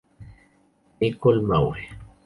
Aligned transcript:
Nicole 0.99 1.39
maure 1.47 1.83